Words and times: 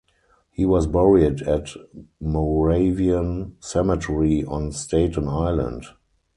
He 0.49 0.65
was 0.65 0.87
buried 0.87 1.43
at 1.43 1.73
Moravian 2.19 3.55
Cemetery 3.61 4.43
on 4.43 4.71
Staten 4.71 5.27
Island. 5.27 5.85